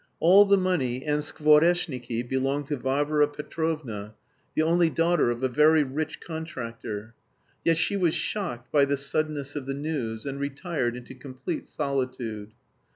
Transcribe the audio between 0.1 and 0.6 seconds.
All the